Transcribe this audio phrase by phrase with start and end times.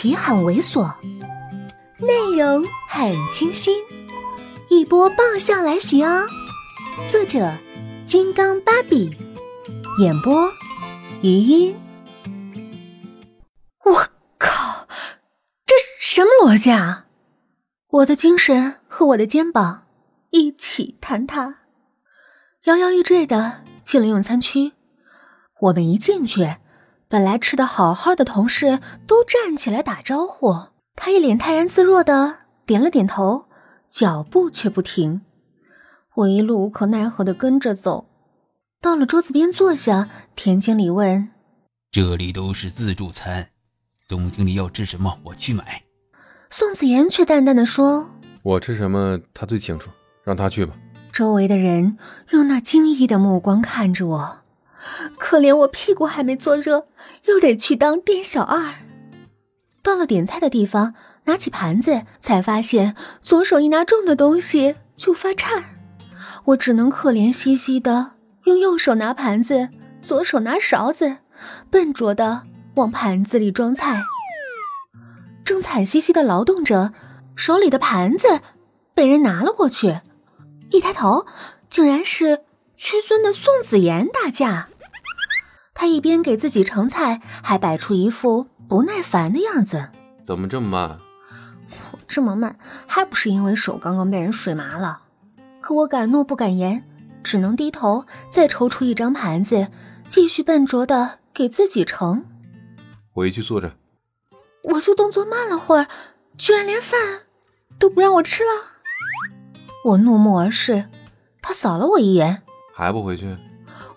[0.00, 0.90] 题很猥琐，
[1.98, 3.76] 内容很清新，
[4.70, 6.26] 一波爆笑来袭哦！
[7.10, 7.54] 作者：
[8.06, 9.14] 金刚芭比，
[9.98, 10.50] 演播：
[11.20, 11.78] 余音。
[13.84, 14.08] 我
[14.38, 14.88] 靠，
[15.66, 17.04] 这什么逻辑啊！
[17.90, 19.82] 我的精神和我的肩膀
[20.30, 21.56] 一起坍塌，
[22.64, 24.72] 摇摇欲坠的进了用餐区。
[25.60, 26.56] 我们一进去。
[27.10, 33.46] 本来吃的好好的同事都站起来打招呼，他一脸泰然自若的点了点头，
[33.90, 35.22] 脚步却不停。
[36.14, 38.06] 我一路无可奈何的跟着走，
[38.80, 41.30] 到了桌子边坐下，田经理问
[41.90, 43.48] ：“这里都是自助餐，
[44.06, 45.82] 总经理要吃什么我去买。”
[46.48, 48.08] 宋子妍却淡淡的说
[48.44, 49.90] ：“我吃什么他最清楚，
[50.22, 50.76] 让他去吧。”
[51.12, 51.98] 周围的人
[52.28, 54.36] 用那惊异的目光看着我。
[55.18, 56.86] 可怜我屁股还没坐热，
[57.26, 58.74] 又得去当店小二。
[59.82, 65.64] 到了点菜的地方，拿起盘子，才发现左手一拿重的东西就发颤，
[66.44, 68.12] 我只能可怜兮兮的
[68.44, 69.68] 用右手拿盘子，
[70.02, 71.18] 左手拿勺子，
[71.70, 72.42] 笨拙的
[72.76, 74.02] 往盘子里装菜。
[75.44, 76.92] 正惨兮兮的劳动着，
[77.34, 78.40] 手里的盘子
[78.94, 80.00] 被人拿了过去，
[80.70, 81.26] 一抬头，
[81.68, 82.40] 竟然是。
[82.82, 84.70] 屈尊的宋子妍大驾，
[85.80, 89.88] 他一边给自己盛菜，还摆出一副不耐烦的样子。
[90.22, 90.98] 怎么这么慢？
[91.92, 92.54] 我这么慢，
[92.86, 95.00] 还不是因为手刚刚被人水麻了？
[95.62, 96.84] 可我敢怒不敢言，
[97.24, 99.68] 只能低头再抽出一张盘子，
[100.06, 102.26] 继续笨拙的给自己盛。
[103.10, 103.72] 回去坐着。
[104.60, 105.86] 我就动作慢了会儿，
[106.36, 107.20] 居然连饭
[107.78, 108.50] 都不让我吃了。
[109.86, 110.90] 我怒目而视，
[111.40, 112.42] 他扫了我一眼。
[112.76, 113.34] 还不回去？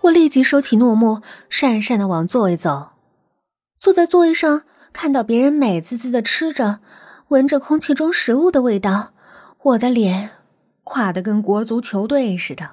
[0.04, 2.92] 我立即收起怒目，讪讪的往座位走。
[3.80, 6.82] 坐在座位上，看到别人美滋滋的吃着，
[7.30, 9.14] 闻着空气中食物的味道，
[9.62, 10.32] 我的脸
[10.84, 12.72] 垮得跟国足球队似的。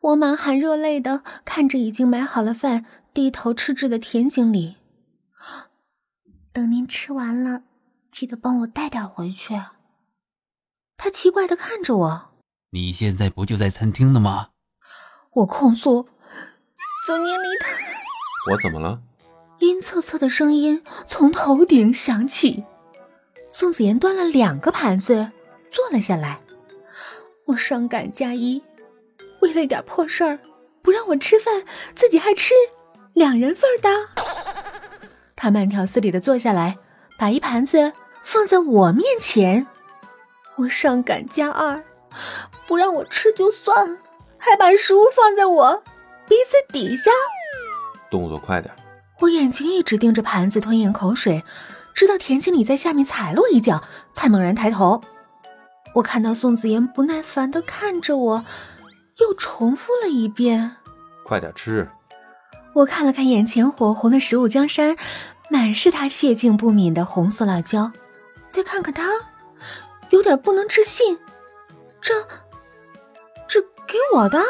[0.00, 4.76] 我满含热泪的看着已经买好了饭，低头吃着的田经理。
[6.52, 7.62] 等您吃完了，
[8.10, 9.54] 记得帮我带点回去。
[10.96, 12.30] 他奇怪的看着我。
[12.70, 14.48] 你现在不就在餐厅呢吗？
[15.32, 16.08] 我控诉，
[17.06, 17.68] 总经理他，
[18.50, 19.00] 我怎么了？
[19.60, 22.64] 阴恻恻的声音从头顶响起。
[23.52, 25.30] 宋子妍端了两个盘子
[25.70, 26.40] 坐了下来，
[27.44, 28.60] 我伤感加一，
[29.40, 30.40] 为了一点破事儿
[30.82, 31.62] 不让我吃饭，
[31.94, 32.52] 自己还吃
[33.12, 33.88] 两人份的。
[35.36, 36.76] 他慢条斯理的坐下来，
[37.16, 37.92] 把一盘子
[38.24, 39.68] 放在我面前，
[40.56, 41.84] 我伤感加二，
[42.66, 43.98] 不让我吃就算了。
[44.40, 45.82] 还把食物放在我
[46.26, 47.10] 鼻子底下，
[48.10, 48.74] 动作快点！
[49.20, 51.44] 我眼睛一直盯着盘子，吞咽口水，
[51.94, 53.84] 直到田经理在下面踩了我一脚，
[54.14, 55.00] 才猛然抬头。
[55.94, 58.44] 我看到宋子妍不耐烦的看着我，
[59.18, 60.76] 又重复了一遍
[61.26, 61.86] ：“快点吃！”
[62.72, 64.96] 我看了看眼前火红的食物江山，
[65.50, 67.92] 满是他谢敬不敏的红色辣椒，
[68.48, 69.10] 再看看他，
[70.10, 71.18] 有点不能置信，
[72.00, 72.14] 这。
[73.90, 74.40] 给我的，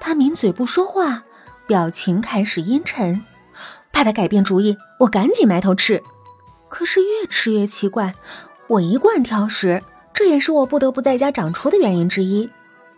[0.00, 1.22] 他抿嘴不说话，
[1.66, 3.22] 表情开始阴沉。
[3.92, 6.02] 怕他改变主意，我赶紧埋头吃。
[6.70, 8.14] 可是越吃越奇怪，
[8.68, 9.82] 我一贯挑食，
[10.14, 12.48] 这也是我不得不在家掌厨的原因之一。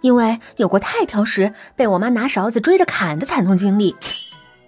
[0.03, 3.97] 因为有过太挑食，被我妈拿勺子追着砍的惨痛经历。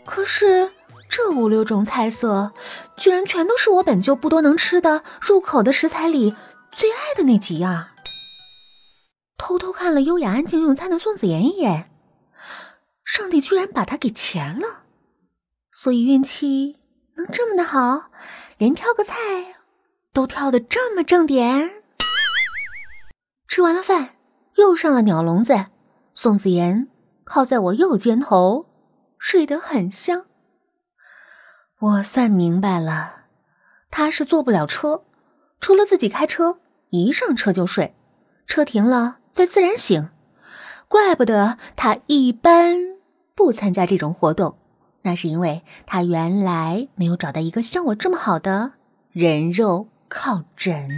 [0.05, 0.73] 可是
[1.09, 2.51] 这五六种菜色，
[2.97, 6.34] 居然全都是我本就不多能吃的入口的食材里
[6.73, 7.87] 最爱的那几样。
[9.38, 11.91] 偷偷看了优雅安静用餐的宋子妍一眼，
[13.04, 14.82] 上帝居然把他给钱了，
[15.71, 16.76] 所以运气
[17.15, 18.10] 能这么的好，
[18.59, 19.15] 连挑个菜
[20.12, 21.82] 都挑的这么正点。
[23.47, 24.16] 吃完了饭，
[24.56, 25.66] 又上了鸟笼子，
[26.12, 26.88] 宋子妍
[27.25, 28.66] 靠在我右肩头，
[29.19, 30.27] 睡得很香。
[31.78, 33.27] 我算明白了，
[33.91, 35.04] 他是坐不了车，
[35.60, 36.59] 除了自己开车，
[36.91, 37.95] 一上车就睡，
[38.47, 39.17] 车停了。
[39.39, 40.09] 在自然醒，
[40.89, 42.77] 怪不得他一般
[43.37, 44.59] 不参加这种活动，
[45.03, 48.73] 那是因为他原来没有找到一个像我这么好的
[49.13, 50.91] 人肉靠枕。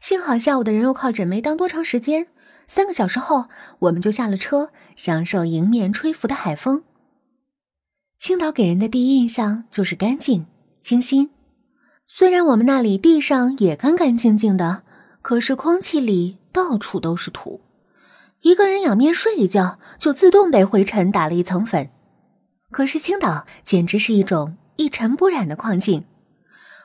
[0.00, 2.28] 幸好下午的人肉靠枕没当多长时间，
[2.66, 3.50] 三个小时后
[3.80, 6.84] 我们就下了车，享受迎面吹拂的海风。
[8.18, 10.46] 青岛给人的第一印象就是干净
[10.80, 11.28] 清新，
[12.06, 14.84] 虽然我们那里地上也干干净净的，
[15.20, 16.38] 可是空气里。
[16.56, 17.60] 到处都是土，
[18.40, 21.90] 一个人仰面睡一觉，就自动被灰尘打了一层粉。
[22.70, 26.06] 可是青岛简直是一种一尘不染的矿井，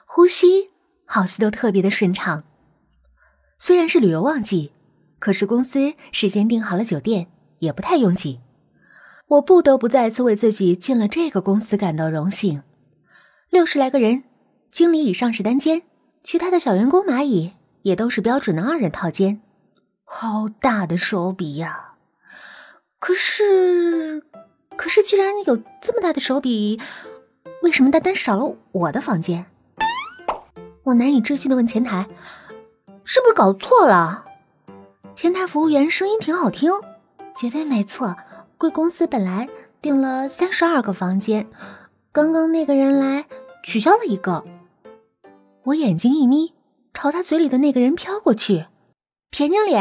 [0.05, 0.71] 呼吸
[1.05, 2.43] 好似都特别的顺畅。
[3.59, 4.73] 虽然是旅游旺季，
[5.19, 7.27] 可是公司事先订好了酒店，
[7.59, 8.41] 也不太拥挤。
[9.29, 12.61] 我不得不再次为自己进了这个公司感到荣幸。
[13.49, 14.25] 六十来个人，
[14.69, 15.83] 经理以上是单间，
[16.23, 17.53] 其他的小员工蚂蚁
[17.83, 19.41] 也都是标准的二人套间。
[20.13, 21.93] 好大的手笔呀！
[22.99, 24.21] 可是，
[24.75, 26.79] 可是，既然有这么大的手笔，
[27.63, 29.45] 为什么单单少了我的房间？
[30.83, 32.07] 我难以置信的问前台
[33.05, 34.25] ：“是不是搞错了？”
[35.15, 36.71] 前台服务员声音挺好听
[37.33, 38.15] ：“绝对没错。”
[38.59, 39.47] 贵公司本来
[39.81, 41.47] 订了三十二个房间，
[42.11, 43.25] 刚刚那个人来
[43.63, 44.43] 取消了一个。
[45.63, 46.53] 我眼睛一眯，
[46.93, 48.65] 朝他嘴里的那个人飘过去。
[49.31, 49.71] 田经理，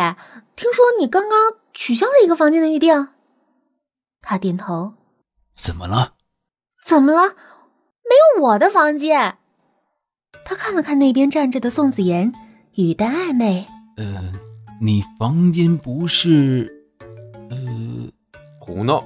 [0.54, 3.08] 听说你刚刚取消了一个房间的预定。
[4.22, 4.94] 他点头。
[5.52, 6.14] 怎么了？
[6.86, 7.30] 怎么了？
[8.08, 9.38] 没有我的房间。
[10.44, 12.32] 他看了看那边站着的宋子妍，
[12.76, 13.66] 语带暧昧。
[13.96, 14.32] 呃，
[14.80, 16.86] 你房间不是？
[17.50, 17.58] 呃。
[18.60, 19.02] 胡闹！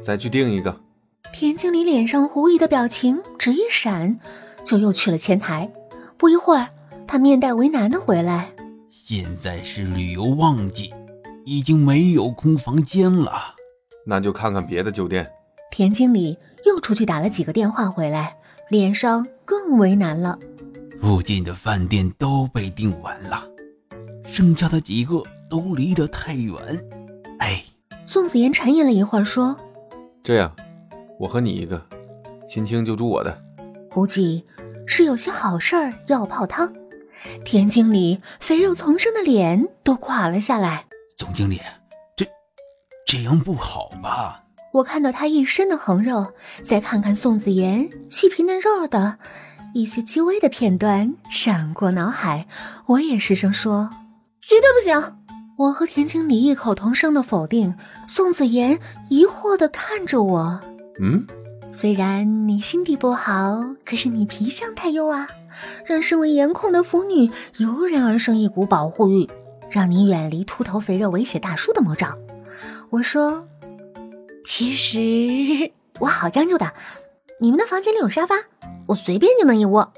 [0.00, 0.80] 再去订一个。
[1.32, 4.20] 田经理脸上狐疑的表情只一闪，
[4.62, 5.68] 就又去了前台。
[6.16, 6.68] 不一会儿，
[7.08, 8.53] 他面带为难的回来。
[9.06, 10.90] 现在是旅游旺季，
[11.44, 13.54] 已经没有空房间了。
[14.06, 15.30] 那就看看别的酒店。
[15.70, 18.34] 田经理又出去打了几个电话回来，
[18.70, 20.38] 脸上更为难了。
[21.02, 23.46] 附近的饭店都被订完了，
[24.24, 26.56] 剩下的几个都离得太远。
[27.40, 27.62] 哎。
[28.06, 29.54] 宋子妍沉吟了一会儿，说
[30.24, 30.50] ：“这样，
[31.20, 31.78] 我和你一个，
[32.48, 33.38] 青青就住我的。
[33.90, 34.46] 估计
[34.86, 36.72] 是有些好事儿要泡汤。”
[37.44, 40.86] 田经理肥肉丛生的脸都垮了下来。
[41.16, 41.60] 总经理，
[42.16, 42.26] 这
[43.06, 44.42] 这样不好吧？
[44.72, 46.32] 我看到他一身的横肉，
[46.64, 49.18] 再看看宋子妍细皮嫩肉的
[49.72, 52.46] 一些细微的片段闪过脑海，
[52.86, 53.90] 我也失声说
[54.42, 55.16] ：“绝对不行。”
[55.56, 57.76] 我和田经理异口同声的否定，
[58.08, 60.60] 宋子妍疑惑的看着我。
[61.00, 61.24] 嗯，
[61.70, 65.28] 虽然你心地不好，可是你皮相太优啊，
[65.84, 69.28] 让身为颜控的腐女油然而生一股保护欲，
[69.70, 72.16] 让你远离秃头肥肉猥亵大叔的魔爪。
[72.90, 73.46] 我说，
[74.44, 76.72] 其实我好将就的，
[77.40, 78.36] 你们的房间里有沙发，
[78.86, 79.92] 我随便就能一窝。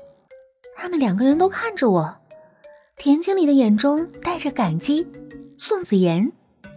[0.77, 2.17] 他们两个人都看着我，
[2.97, 5.07] 田经理的眼中带着感激。
[5.59, 6.33] 宋子妍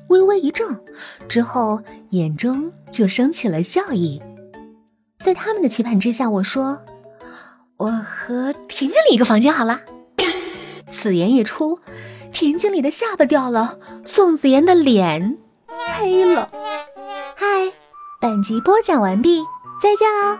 [0.07, 0.79] 微微一怔，
[1.27, 4.21] 之后眼中就升起了笑意。
[5.19, 6.81] 在他们的期盼之下，我说
[7.79, 9.79] ：“我和田经理一个房间好了。
[10.85, 11.79] ”此言一出，
[12.33, 15.37] 田经理的下巴掉了，宋子妍的脸
[15.95, 16.49] 黑了。
[17.37, 17.71] 嗨，
[18.19, 19.45] 本集播讲完毕，
[19.81, 20.37] 再见哦。